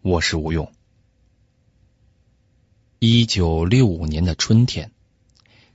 [0.00, 0.72] 我是吴用。
[3.00, 4.92] 一九六五年的春天，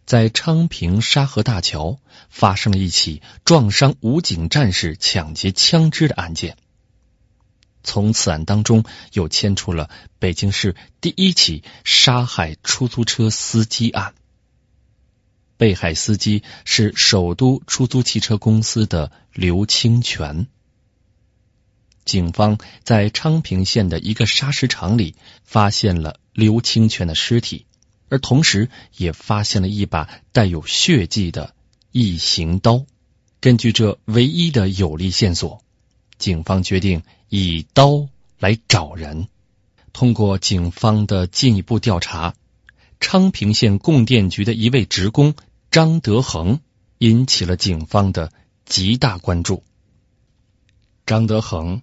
[0.06, 6.56] 在昌平沙河大桥发生了一起撞伤武警战士、抢劫枪支的案件。
[7.84, 14.14] 从此案当中，又牵出了北京市第一起杀害出租车司机案。
[15.58, 20.48] 被害司机是首都出租汽车公司的刘清泉。
[22.06, 27.66] 警方在昌平县的一个砂石场里发现了刘清泉的尸体，
[28.10, 31.56] 而同时也发现了一把带有血迹的
[31.92, 32.86] 异形刀。
[33.40, 35.64] 根据这唯一的有力线索，
[36.18, 39.30] 警方决定以刀来找人。
[39.94, 42.36] 通过警方的进一步调查，
[43.00, 45.36] 昌平县供电局的一位职工
[45.72, 46.60] 张德恒
[46.98, 48.32] 引起了警方的
[48.66, 49.64] 极大关注。
[51.06, 51.82] 张德恒。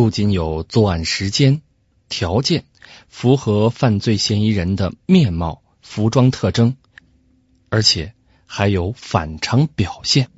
[0.00, 1.60] 不仅有作案时间、
[2.08, 2.64] 条件
[3.06, 6.74] 符合犯罪嫌疑人的面貌、服装特征，
[7.68, 8.14] 而且
[8.46, 10.30] 还有反常表现。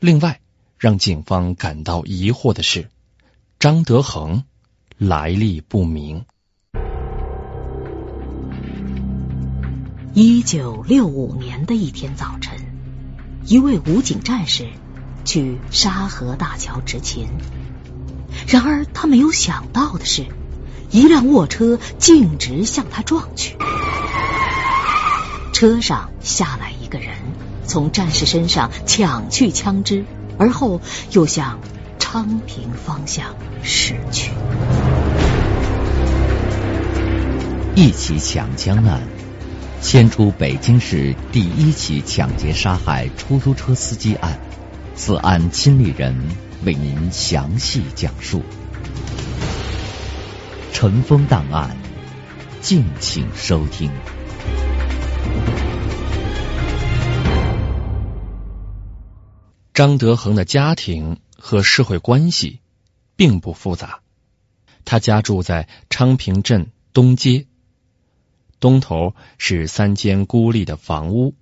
[0.00, 0.40] 另外，
[0.78, 2.90] 让警方感到疑惑的是，
[3.60, 4.42] 张德恒
[4.96, 6.24] 来历不明。
[10.12, 12.58] 一九六五年的一天早晨，
[13.46, 14.68] 一位武警战士
[15.24, 17.28] 去沙河大桥执勤。
[18.46, 20.26] 然而，他没有想到的是，
[20.90, 23.56] 一辆卧车径直向他撞去。
[25.52, 27.16] 车上下来一个人，
[27.64, 30.04] 从战士身上抢去枪支，
[30.38, 30.80] 而后
[31.10, 31.58] 又向
[31.98, 34.30] 昌平方向驶去。
[37.74, 39.02] 一起抢枪案，
[39.80, 44.38] 牵出北京市第一起抢劫杀害出租车司机案。
[44.94, 46.47] 此案亲历人。
[46.64, 48.40] 为您详细讲述
[50.72, 51.76] 《尘封档案》，
[52.60, 53.92] 敬请收听。
[59.72, 62.60] 张德恒的家庭和社会关系
[63.14, 64.00] 并不复杂，
[64.84, 67.46] 他家住在昌平镇东街，
[68.58, 71.36] 东头是三间孤立的房屋，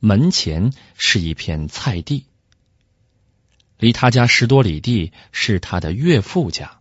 [0.00, 2.24] 门前是一片菜地。
[3.78, 6.78] 离他家十多里地是他的岳父家，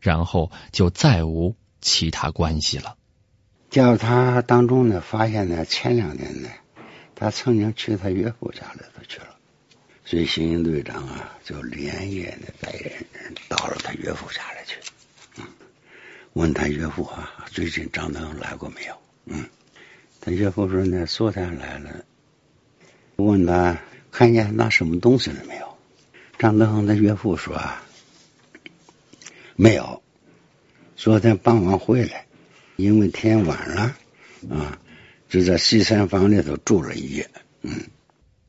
[0.00, 2.96] 然后就再无其他关系了。
[3.68, 6.48] 调查当中呢，发现呢，前两年呢，
[7.14, 9.36] 他曾经去他岳父家里头去了，
[10.04, 13.06] 所以刑警队长啊，就连夜的带人
[13.48, 14.76] 到了他岳父家里去，
[15.36, 15.44] 嗯，
[16.32, 18.96] 问他岳父啊，最近张登来过没有？
[19.26, 19.48] 嗯，
[20.20, 22.04] 他岳父说呢，昨天来了，
[23.16, 23.78] 问他
[24.10, 25.69] 看见拿什么东西了没有？
[26.40, 27.60] 张德恒的岳父说
[29.56, 30.02] ：“没有，
[30.96, 32.24] 昨天傍晚回来，
[32.76, 33.94] 因为天晚了
[34.48, 34.78] 啊，
[35.28, 37.30] 就在西山房里头住了一夜。”
[37.60, 37.82] 嗯，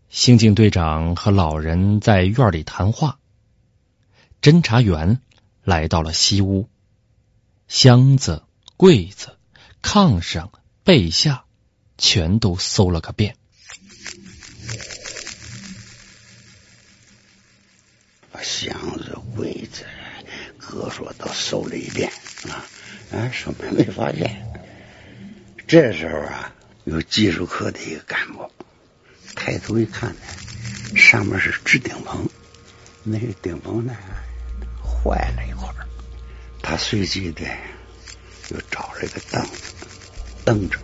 [0.07, 3.19] 刑警队长和老人在院里谈话。
[4.41, 5.19] 侦查员
[5.65, 6.69] 来到了西屋，
[7.67, 8.43] 箱子、
[8.77, 9.35] 柜子、
[9.83, 10.53] 炕上、
[10.85, 11.43] 被下，
[11.97, 13.35] 全都搜了个遍。
[18.43, 19.83] 箱子、柜子、
[20.57, 22.11] 各说都搜了一遍
[23.11, 24.45] 啊，什么也没发现。
[25.67, 26.53] 这时候啊，
[26.83, 28.49] 有技术科的一个干部
[29.35, 32.27] 抬头一看呢，上面是支顶棚，
[33.03, 33.95] 那个顶棚呢
[34.83, 35.69] 坏了一块
[36.61, 37.41] 他随即的
[38.49, 39.73] 又找了一个凳子，
[40.43, 40.77] 蹬着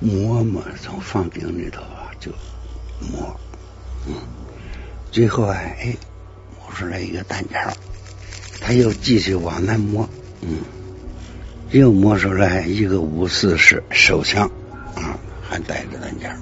[0.00, 2.30] 摸摸，从房顶里头啊就
[3.00, 3.40] 摸，
[4.06, 4.14] 嗯，
[5.10, 5.96] 最后啊，哎。
[6.78, 7.74] 出来一个弹夹，
[8.60, 10.08] 他又继续往南摸，
[10.42, 10.58] 嗯，
[11.72, 14.48] 又摸出来一个五四式手枪，
[14.94, 16.38] 啊，还带着弹夹。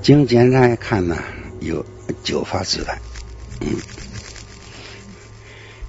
[0.00, 1.22] 经检查一看呢，
[1.60, 1.84] 有
[2.22, 2.98] 九发子弹，
[3.60, 3.76] 嗯，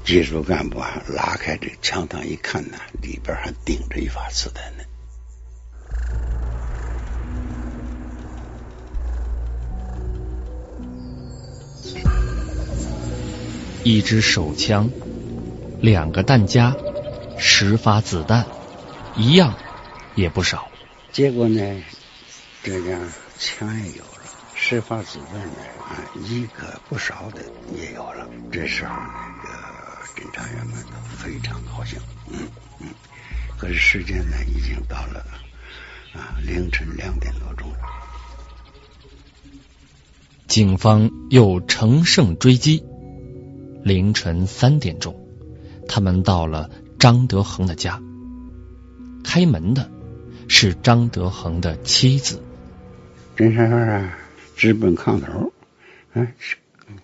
[0.04, 4.84] 技术干部啊，拉开这枪膛一看呢，里边还顶着一发子弹呢。
[13.86, 14.90] 一支手枪，
[15.80, 16.76] 两个弹夹，
[17.38, 18.48] 十发子弹，
[19.16, 19.54] 一样
[20.16, 20.68] 也不少。
[21.12, 21.84] 结果呢，
[22.64, 23.00] 这样
[23.38, 24.24] 枪也有了，
[24.56, 27.44] 十发子弹呢啊，一个不少的
[27.78, 28.28] 也有了。
[28.52, 29.50] 这时候那个
[30.16, 32.00] 侦查员们都非常高兴，
[32.32, 32.40] 嗯
[32.80, 32.88] 嗯。
[33.56, 35.24] 可是时间呢，已经到了
[36.12, 37.78] 啊凌晨两点多钟了。
[40.48, 42.84] 警方又乘胜追击。
[43.86, 45.16] 凌晨三点钟，
[45.88, 48.02] 他们到了张德恒的家。
[49.24, 49.92] 开门的
[50.48, 52.42] 是张德恒的妻子。
[53.38, 54.18] 侦查员啊，
[54.56, 55.54] 直奔炕头，
[56.14, 56.28] 嗯，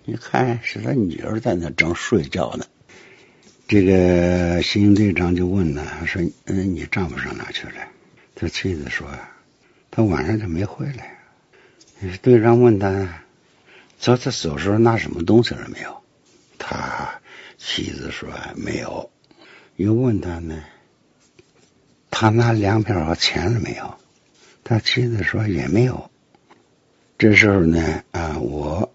[0.04, 2.64] 你看是他女儿在那正睡觉呢。
[3.68, 7.74] 这个刑警队长就问呢，说：“嗯，你丈夫上哪去了？”
[8.34, 9.06] 他妻子说
[9.88, 11.16] ：“他晚上就没回来。”
[12.22, 13.20] 队长问他。
[14.00, 16.01] 说他走时候拿什么东西了没有？
[16.64, 17.20] 他
[17.58, 19.10] 妻子说没有。
[19.74, 20.62] 又问他呢，
[22.08, 23.96] 他拿粮票和钱了没有？
[24.62, 26.08] 他妻子说也没有。
[27.18, 28.94] 这时候呢啊，我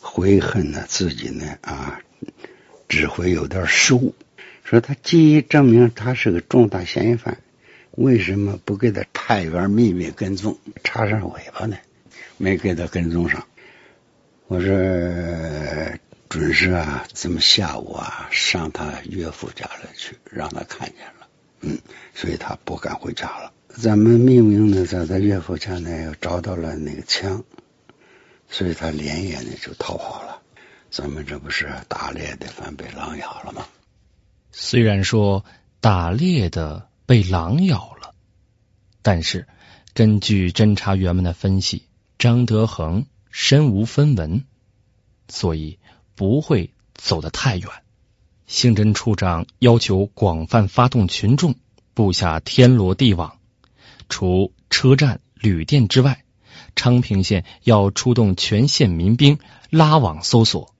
[0.00, 2.00] 悔恨呢自己呢啊，
[2.88, 4.14] 指挥有点失误。
[4.64, 7.38] 说他既已证明他是个重大嫌疑犯，
[7.90, 11.76] 为什么不给他太原秘密跟踪，插上尾巴呢？
[12.38, 13.46] 没给他跟踪上。
[14.46, 14.72] 我说
[16.28, 21.28] 准是啊，咱们下午啊上他岳父家里去，让他看见了，
[21.60, 21.78] 嗯，
[22.14, 23.52] 所以他不敢回家了。
[23.68, 27.44] 咱们明明呢在他岳父家呢又找到了那个枪，
[28.48, 30.42] 所以他连夜呢就逃跑了。
[30.90, 33.66] 咱们这不是打猎的反被狼咬了吗？
[34.52, 35.44] 虽然说
[35.80, 38.14] 打猎的被狼咬了，
[39.02, 39.46] 但是
[39.94, 41.86] 根据侦查员们的分析，
[42.18, 43.06] 张德恒。
[43.38, 44.46] 身无分文，
[45.28, 45.78] 所以
[46.16, 47.68] 不会走得太远。
[48.48, 51.54] 刑侦处长要求广泛发动群众，
[51.94, 53.38] 布下天罗地网。
[54.08, 56.24] 除车站、旅店之外，
[56.74, 59.38] 昌平县要出动全县民兵
[59.70, 60.74] 拉网搜索，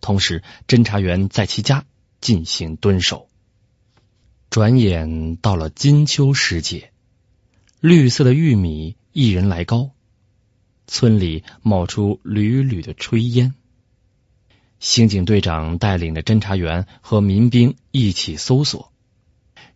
[0.00, 1.84] 同时侦查员在其家
[2.20, 3.28] 进行蹲守。
[4.48, 6.92] 转眼到了金秋时节，
[7.80, 9.90] 绿色的玉米一人来高。
[10.86, 13.54] 村里冒出缕缕的炊烟。
[14.80, 18.92] 刑警队长带领着侦查员和民兵一起搜索，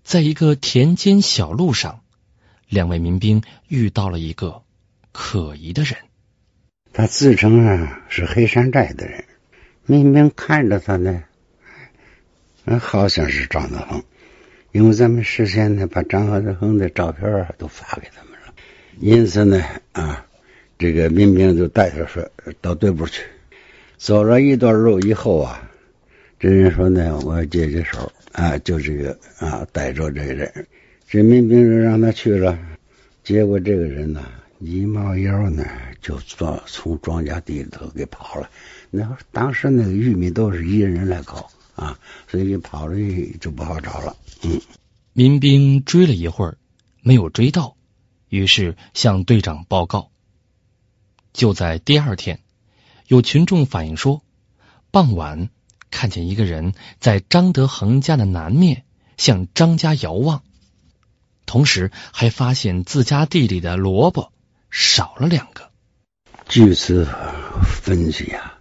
[0.03, 2.03] 在一个田间小路上，
[2.69, 4.63] 两位民兵遇到了一个
[5.13, 5.97] 可疑的人。
[6.93, 9.25] 他自称啊是黑山寨的人，
[9.87, 11.25] 民兵看着他呢，
[12.81, 14.03] 好像是张德恒，
[14.73, 18.55] 因为咱们事先呢把张德恒的照片都发给他们了，
[19.01, 20.27] 因此呢啊。
[20.79, 22.29] 这个民兵就带他说
[22.61, 23.23] 到队部去，
[24.03, 25.71] 走了一段路以后啊，
[26.41, 30.67] 这人说呢，我要解解手啊，就这个啊带着这个人，
[31.07, 32.59] 这民兵就让他去了，
[33.23, 34.25] 结果这个人呢
[34.59, 35.65] 一猫腰呢
[36.01, 38.51] 就从从庄稼地里头给跑了，
[38.91, 41.97] 那当时那个玉米都是一人来搞啊，
[42.27, 42.97] 所以跑了
[43.41, 44.17] 就不好找了。
[44.43, 44.61] 嗯，
[45.13, 46.59] 民兵追了一会儿
[47.03, 47.77] 没有追到，
[48.29, 50.11] 于是向队长报告。
[51.33, 52.41] 就在第二天，
[53.13, 54.23] 有群众反映说，
[54.91, 55.51] 傍晚
[55.91, 58.85] 看见一个人在张德恒家的南面
[59.19, 60.43] 向张家遥望，
[61.45, 64.33] 同时还发现自家地里的萝卜
[64.71, 65.69] 少了两个。
[66.49, 67.07] 据此
[67.85, 68.59] 分析啊，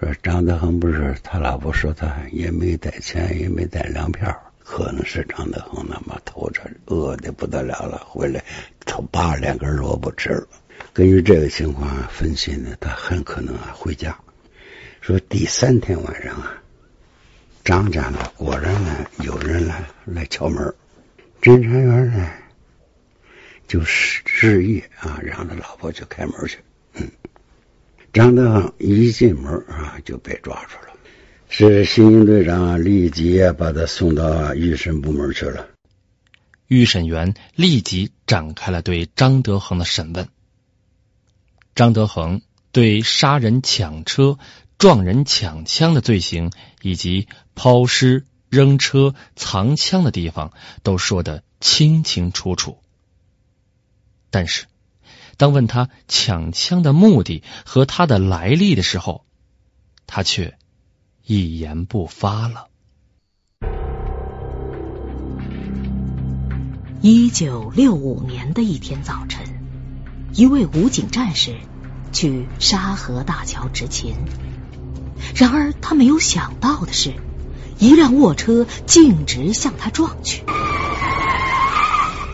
[0.00, 8.44] 说张德恒不是他老婆说他也没带钱，也没带粮票，可能是张德恒那么偷着饿的不得了了，回来
[8.84, 10.48] 偷扒两根萝卜吃了。
[10.94, 14.18] 根据这个情况分析呢，他很可能啊回家。
[15.00, 16.62] 说第三天晚上啊，
[17.64, 20.74] 张家呢果然呢有人来来敲门，
[21.40, 22.30] 侦查员呢
[23.66, 26.58] 就示意啊让他老婆去开门去。
[26.92, 27.10] 嗯，
[28.12, 30.94] 张德恒一进门啊就被抓住了，
[31.48, 35.70] 是刑警队长立即把他送到预审部门去了。
[36.68, 40.28] 预审员立即展开了对张德恒的审问。
[41.74, 44.38] 张德恒对杀人、抢车、
[44.76, 46.50] 撞人、抢枪的罪行，
[46.82, 50.52] 以及抛尸、扔车、藏枪的地方，
[50.82, 52.78] 都说得清清楚楚。
[54.28, 54.66] 但是，
[55.38, 59.24] 当问他抢枪的目的和他的来历的时候，
[60.06, 60.58] 他却
[61.24, 62.68] 一言不发了。
[67.00, 69.41] 一九六五年的一天早晨。
[70.34, 71.56] 一位武警战士
[72.10, 74.14] 去沙河大桥执勤，
[75.34, 77.12] 然而他没有想到的是，
[77.78, 80.42] 一辆卧车径直向他撞去。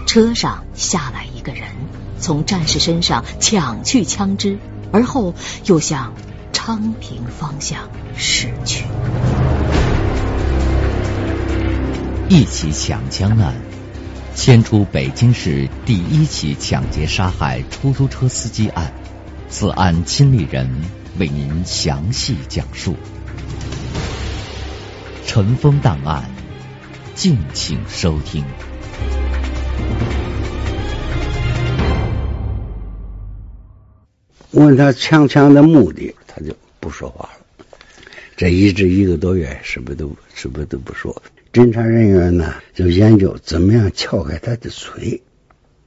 [0.07, 1.71] 车上下来一个人，
[2.21, 4.59] 从战士身上抢去枪支，
[4.93, 6.14] 而后又向
[6.52, 8.85] 昌平方向驶去。
[12.28, 13.55] 一起抢枪案，
[14.38, 18.95] 牵出北京市第一起抢劫杀害出租车司机案。
[19.49, 20.71] 此案亲历人
[21.18, 22.95] 为您详细讲述。
[25.26, 26.30] 尘封档案，
[27.16, 28.45] 敬请收听。
[34.52, 37.66] 问他抢枪的目的，他就不说话了。
[38.37, 41.21] 这一直一个多月，什么都什么都不说？
[41.52, 45.23] 侦查人员呢，就研究怎么样撬开他的嘴，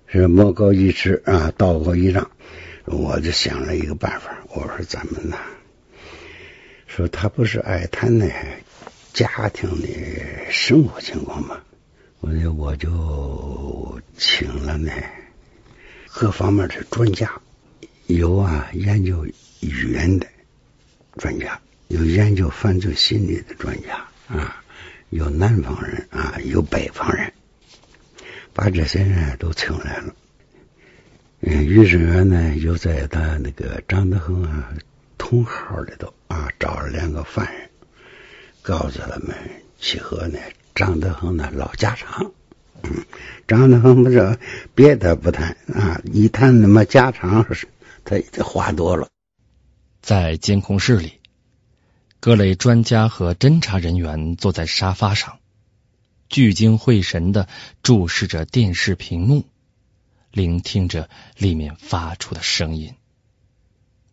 [0.08, 2.30] 是魔高一尺啊，道高一丈。
[2.86, 5.38] 我就想了一个办法，我说咱们呢，
[6.88, 8.28] 说他不是爱谈那
[9.14, 9.88] 家庭的
[10.50, 11.62] 生活情况吗？
[12.22, 14.92] 我就我就请了那
[16.14, 17.32] 各方面的专家。
[18.08, 19.26] 有啊，研究
[19.62, 20.28] 语言的
[21.18, 24.61] 专家，有研究犯罪心理的专家啊，
[25.12, 27.34] 有南方人啊，有北方人，
[28.54, 30.16] 把这些人都请来了。
[31.42, 34.74] 嗯，于志远呢，又在他那个张德恒啊
[35.18, 37.70] 同号里头啊找了两个犯人，
[38.62, 39.36] 告诉他们
[39.78, 40.40] 去和那
[40.74, 42.32] 张德恒的老家常。
[43.48, 44.40] 张德恒不是
[44.74, 47.68] 别的不谈啊，一谈那么家常是。
[48.04, 49.10] 他话多了。
[50.02, 51.20] 在监控室里，
[52.22, 55.40] 各类专家和侦查人员坐在沙发上，
[56.30, 57.48] 聚精会神的
[57.82, 59.46] 注视着电视屏幕，
[60.30, 62.94] 聆听着里面发出的声音。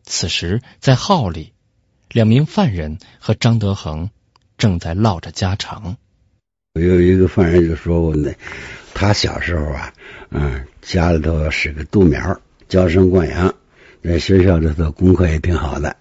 [0.05, 1.53] 此时，在号里，
[2.11, 4.09] 两名犯人和张德恒
[4.57, 5.99] 正在唠着家常。
[6.81, 8.35] 有一个犯人就说：“我那
[8.95, 9.93] 他小时候啊，
[10.31, 13.55] 嗯，家里头是个独苗，娇生惯养。”
[14.03, 15.95] 在学校里头功课也挺好的，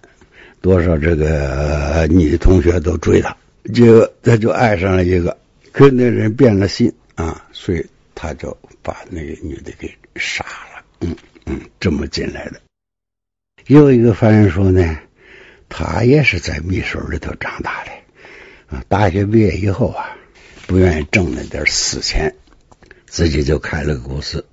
[0.60, 3.36] 多少这个女同学都追他，
[3.72, 5.36] 结果他就爱上了一个，
[5.72, 10.84] 跟那人变了心啊，所以他就把那个女的给杀了。
[11.00, 11.14] 嗯
[11.46, 12.60] 嗯，这么进来的。
[13.66, 14.98] 又一个犯人说呢，
[15.68, 20.16] 他也是在密室里头长大的啊，大学毕业以后啊，
[20.66, 22.34] 不愿意挣那点死钱，
[23.06, 24.44] 自己就开了个公司，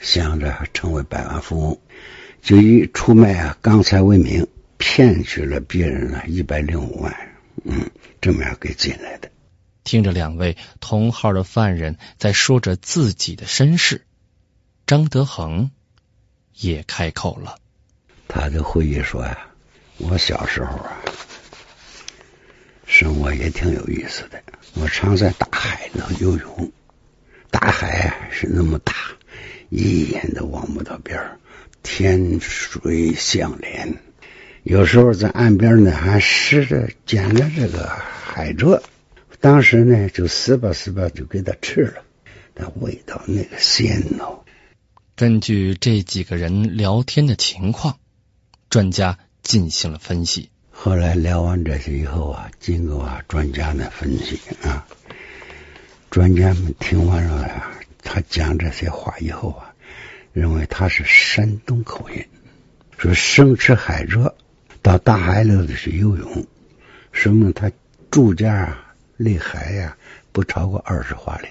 [0.00, 1.78] 想着成为百万富翁。
[2.40, 4.46] 就以出卖啊钢材为名，
[4.78, 7.14] 骗取了别人了一百零五万，
[7.64, 9.30] 嗯，这么样给进来的。
[9.84, 14.06] 听着两位同号的犯人在说着自己的身世，
[14.86, 15.70] 张德恒
[16.54, 17.58] 也开口了。
[18.28, 19.48] 他就回忆说呀
[19.98, 20.98] ：“我小时候啊，
[22.86, 24.42] 生活也挺有意思的。
[24.74, 26.72] 我常在大海里游泳，
[27.50, 28.94] 大海是那么大，
[29.70, 31.40] 一眼都望不到边儿。”
[31.82, 33.96] 天水相连，
[34.68, 38.82] 有时候在岸边呢，还拾着捡着这个海蜇，
[39.40, 42.02] 当时呢就撕吧撕吧就给它吃了，
[42.54, 44.44] 那味道那个鲜哦。
[45.16, 47.98] 根据这几个人聊天的情况，
[48.68, 50.50] 专家进行了分析。
[50.70, 54.86] 后来聊完这些以后啊，经过啊专家的分析啊，
[56.10, 57.70] 专家们听完了呀，
[58.02, 59.72] 他讲这些话以后啊。
[60.34, 62.22] 认为他是山东口音，
[62.98, 64.34] 说生吃海蜇，
[64.88, 66.46] 到大海里头去游泳，
[67.12, 67.70] 说明他
[68.10, 69.94] 住家啊离海呀
[70.32, 71.48] 不超过二十华里。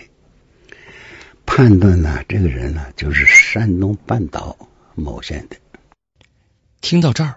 [1.46, 4.58] 判断呢，这个人呢就是山东半岛
[4.96, 5.58] 某县的。
[6.82, 7.36] 听到这儿，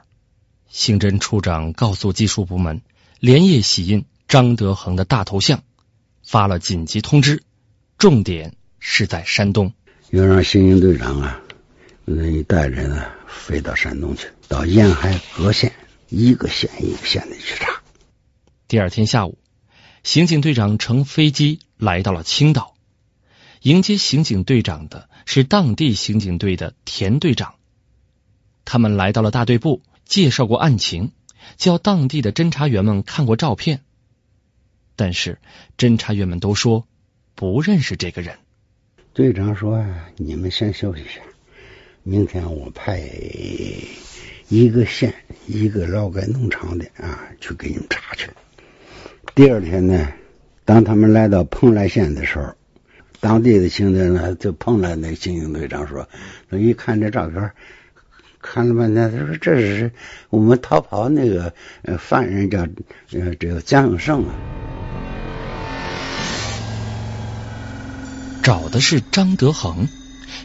[0.71, 2.81] 刑侦处长告诉技术部门，
[3.19, 5.63] 连夜洗印张德恒的大头像，
[6.27, 7.43] 发了紧急通知，
[7.99, 9.75] 重点是在山东。
[10.09, 11.39] 要让刑警队长啊，
[12.07, 15.71] 那一带人啊飞到山东去，到沿海各县
[16.11, 17.81] 一个县一个县的去查。
[18.69, 19.39] 第二天下午，
[20.03, 22.75] 刑警队长乘飞机来到了青岛，
[23.63, 27.55] 迎接刑警队长的是当地刑警队的田队长。
[28.65, 31.13] 他们来到了大队部，介绍过案情，
[31.57, 33.83] 叫当地的侦查员们看过照片，
[34.97, 35.39] 但是
[35.79, 36.87] 侦查员们都说
[37.35, 38.39] 不认识这个人。
[39.13, 39.85] 队长说
[40.17, 41.21] ：“你们先休息一下，
[42.03, 43.01] 明天我派
[44.49, 45.15] 一个县
[45.53, 48.31] 一个劳改农场的啊去给你们查去。
[49.35, 50.09] 第二天呢
[50.65, 52.55] 当他们来到蓬莱县的时候
[53.19, 56.09] 当地的刑警呢就碰了那个刑警队长说
[56.51, 57.51] 一看这照片
[58.41, 59.91] 看了半天他说这是
[60.31, 61.53] 我们逃跑那个
[61.99, 62.67] 犯人叫
[63.11, 64.35] 这个蒋永胜啊。
[68.43, 69.89] 找的是张德恒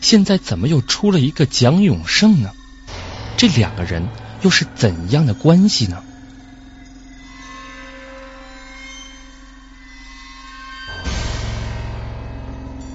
[0.01, 2.51] 现在怎么又出了一个蒋永胜呢？
[3.37, 4.07] 这两个人
[4.45, 6.03] 又是怎样的关系呢？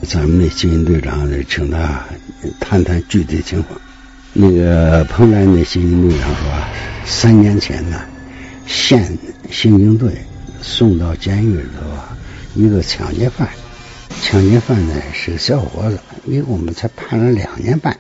[0.03, 2.05] 咱们的刑警队长请他
[2.61, 3.81] 谈谈具体情况。
[4.33, 6.45] 那个彭兰的刑警队长说，
[7.05, 8.01] 三年前呢，
[8.69, 9.19] 县
[9.51, 10.25] 刑警队
[10.63, 12.17] 送到监狱里头啊，
[12.55, 13.49] 一个抢劫犯。
[14.23, 17.99] 抢劫犯呢是个小伙子，因为我们才判了两年半。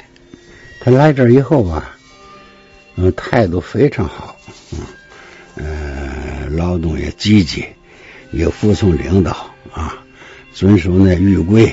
[0.78, 1.96] 他来这儿以后啊，
[3.12, 4.36] 态度非常好，
[4.72, 4.78] 嗯，
[5.64, 7.64] 呃，劳动也积极，
[8.32, 10.02] 也服从领导啊，
[10.52, 11.72] 遵守那狱规。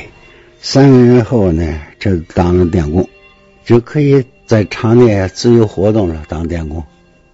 [0.59, 3.09] 三个月后呢，这当了电工，
[3.65, 6.23] 就可以在厂内自由活动了。
[6.27, 6.83] 当电工，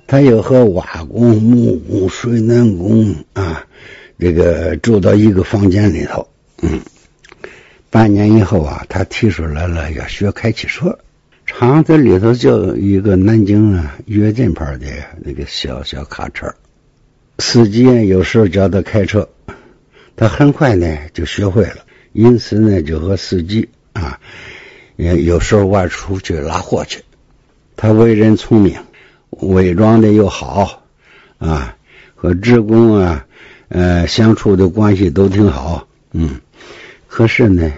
[0.07, 3.65] 他又和瓦工、木工、水暖工啊，
[4.19, 6.27] 这个住到一个房间里头。
[6.61, 6.79] 嗯，
[7.89, 10.97] 半年以后啊，他提出来了要学开汽车。
[11.55, 14.87] 厂子里头就一个南京啊跃进牌的
[15.21, 16.51] 那个小小卡车，
[17.37, 19.29] 司机有时候教他开车，
[20.15, 21.85] 他很快呢就学会了。
[22.11, 24.19] 因此呢，就和司机啊，
[24.95, 27.03] 也有时候外出去拉货去。
[27.75, 28.75] 他为人聪明，
[29.29, 30.83] 伪装的又好
[31.37, 31.77] 啊，
[32.15, 33.27] 和职工啊，
[33.69, 35.87] 呃，相处的关系都挺好。
[36.13, 36.41] 嗯，
[37.07, 37.71] 可是呢，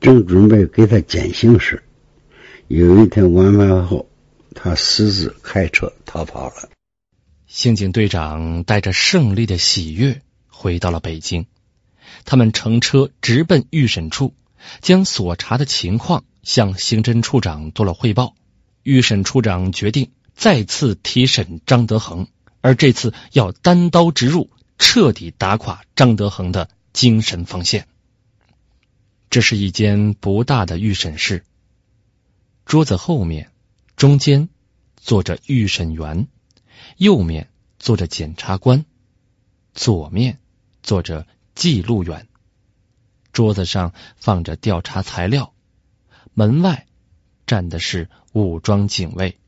[0.00, 1.82] 正准备给他减刑时，
[2.68, 4.08] 有一天晚饭后，
[4.52, 6.68] 他私自开车逃跑了。
[7.46, 11.46] 刑警队长带着胜利的喜悦回到了北京。
[12.24, 14.34] 他们乘车直奔预审处，
[14.80, 18.34] 将所查的情况向刑侦处长做了汇报。
[18.82, 22.26] 预审处长决定再次提审张德恒，
[22.62, 27.86] 而这次要单刀直入，彻底打垮张德恒的精神防线。
[29.30, 31.44] 这是一间不大的预审室，
[32.66, 33.50] 桌子后面、
[33.96, 34.50] 中间
[34.96, 36.28] 坐着预审员，
[36.98, 37.48] 右面
[37.78, 38.84] 坐着检察官，
[39.72, 40.38] 左面
[40.82, 41.26] 坐着。
[41.56, 42.28] 记录员，
[43.32, 45.54] 桌子上放着调查材料，
[46.34, 46.86] 门外
[47.46, 49.38] 站的是武装警卫。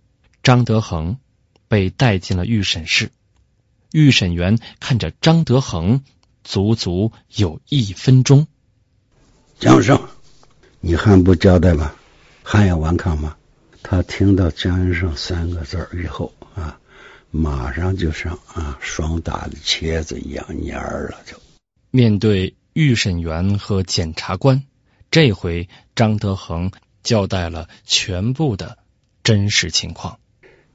[0.42, 1.18] 张德恒
[1.68, 3.12] 被带进了预审室，
[3.92, 6.02] 预审员看着张德恒，
[6.44, 8.46] 足足有一分钟。
[9.58, 10.08] 蒋胜，
[10.80, 11.94] 你还不交代吗？
[12.50, 13.36] 还要顽抗吗？
[13.82, 16.80] 他听到蒋永胜三个字以后啊，
[17.30, 20.80] 马上就像啊霜打的茄子一样蔫
[21.10, 21.36] 了，就。
[21.90, 24.62] 面对预审员和检察官，
[25.10, 28.78] 这回张德恒交代了全部的
[29.22, 30.18] 真实情况。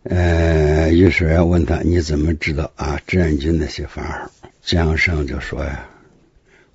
[0.04, 3.02] 呃，于是要问他你怎么知道啊？
[3.08, 4.30] 志愿军那些番号？
[4.62, 5.90] 江胜就说呀，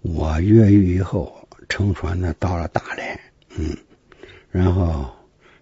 [0.02, 3.20] 我越狱以后乘船呢到了大连，
[3.56, 3.76] 嗯，
[4.50, 5.10] 然后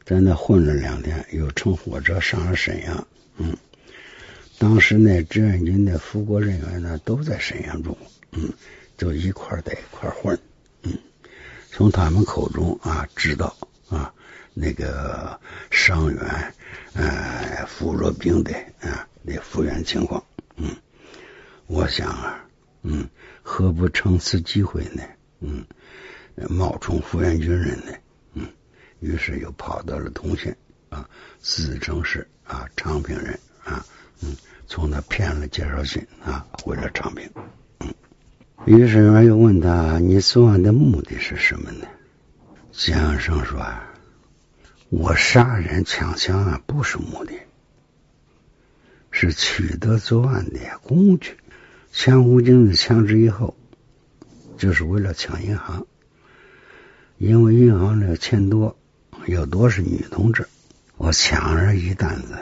[0.04, 3.06] 在那混了两天，又乘火车上了沈阳，
[3.38, 3.56] 嗯，
[4.58, 7.96] 当时呢志愿军的复国人员呢都在沈阳住。
[8.32, 8.52] 嗯，
[8.98, 10.38] 就一块在一块混，
[10.82, 10.92] 嗯，
[11.70, 13.56] 从他们口中啊知道
[13.88, 14.12] 啊
[14.52, 16.54] 那个伤员、
[16.92, 20.22] 呃服弱兵的啊那复原情况，
[20.56, 20.76] 嗯，
[21.66, 22.44] 我想啊，
[22.82, 23.08] 嗯，
[23.42, 25.02] 何不乘此机会呢？
[25.40, 25.64] 嗯，
[26.50, 27.92] 冒充复员军人呢？
[29.06, 30.56] 于是又跑到了通县
[30.88, 33.86] 啊，自称是啊昌平人啊，
[34.20, 34.34] 嗯，
[34.66, 37.30] 从那骗了介绍信啊，回了昌平。
[38.64, 41.86] 于是员又问他：“你作案的目的是什么呢？”
[42.72, 43.64] 江生说
[44.90, 47.34] ：“我杀人抢枪啊，不是目的，
[49.12, 51.36] 是取得作案的工具。
[51.92, 53.56] 抢吴京的枪支以后，
[54.58, 55.86] 就是为了抢银行，
[57.18, 58.76] 因为银行的钱多，
[59.26, 60.48] 又多是女同志，
[60.96, 62.38] 我抢人一担子，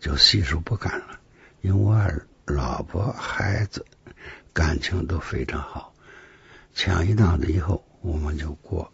[0.00, 1.18] 就细数不干了，
[1.60, 3.84] 因为我老婆孩子。”
[4.52, 5.92] 感情都非常好，
[6.74, 8.90] 抢一担子以后，我们就过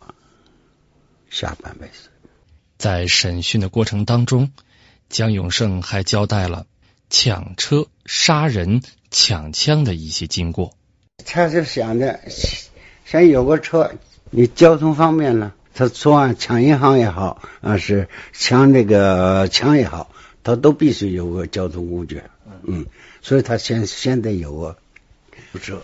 [1.30, 2.08] 下半辈子。
[2.78, 4.50] 在审讯的过程当中，
[5.08, 6.66] 江永胜还交代了
[7.10, 10.74] 抢车、杀人、抢枪的一些经过。
[11.24, 12.20] 他是想着，
[13.04, 13.92] 先有个车，
[14.30, 20.10] 你交通方便了，他作案抢银行也好，啊是抢这个枪也好，
[20.42, 22.22] 他都必须有个交通工具。
[22.64, 22.86] 嗯，
[23.22, 24.76] 所以他先先得有个。
[25.50, 25.82] 不这，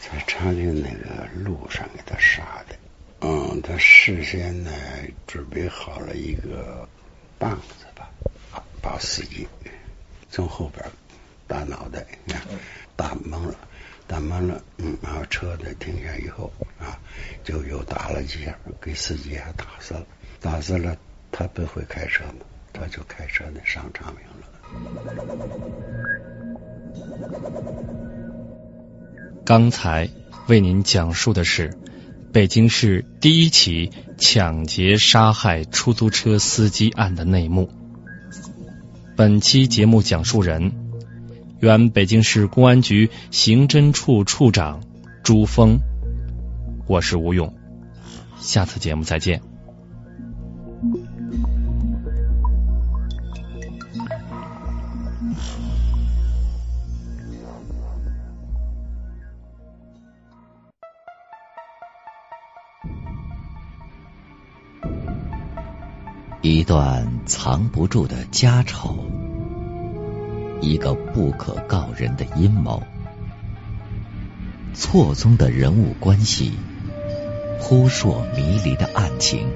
[0.00, 2.76] 在长平那个路上给他杀的。
[3.20, 4.70] 嗯，他事先呢
[5.26, 6.88] 准备好了一个
[7.38, 8.10] 棒子吧，
[8.80, 9.46] 把司机
[10.30, 10.84] 从后边
[11.46, 12.04] 打脑袋，
[12.96, 13.54] 打懵了，
[14.06, 16.98] 打懵了，嗯，然后车子停下以后啊，
[17.44, 20.06] 就又打了几下，给司机还打死了，
[20.40, 20.96] 打死了，
[21.30, 24.46] 他不会开车嘛，他就开车的上昌平了。
[29.44, 30.08] 刚才
[30.46, 31.76] 为您讲述的是
[32.32, 37.68] 北京市第一起抢劫杀害出租车司机案的内幕。
[39.16, 40.72] 本期节目讲述人。
[41.60, 44.82] 原北京市公安局刑侦处处长
[45.22, 45.78] 朱峰，
[46.92, 47.54] 我是吴勇，
[48.36, 49.40] 下次节目再见。
[66.42, 68.98] 一段藏不住的家丑。
[70.60, 72.82] 一个不可告人的阴谋，
[74.74, 76.52] 错综的人物关系，
[77.58, 79.52] 扑朔迷离的案情。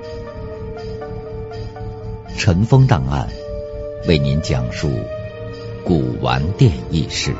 [2.36, 3.28] 尘封档案
[4.06, 4.90] 为您讲述
[5.84, 7.34] 古玩店轶事。